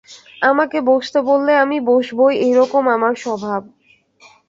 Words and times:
আমাকে 0.41 0.77
বসতে 0.89 1.19
বললে 1.29 1.51
আমি 1.63 1.77
বসবই 1.89 2.35
এইরকম 2.45 2.83
আমার 2.95 3.13
স্বভাব। 3.17 3.61